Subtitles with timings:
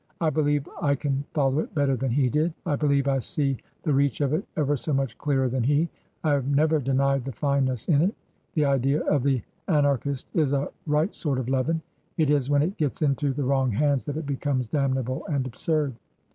[0.19, 2.55] I believe I can follow it better than he did.
[2.65, 5.89] I believe I see the reach of it ever so much clearer than he.
[6.23, 8.15] I have never dfenied the fineness in it:—
[8.55, 11.83] the idea of the Anar chist IS a right sort of leaven;
[12.17, 15.93] it is when it gets into the wrong hands that it becomes damnable and absurd.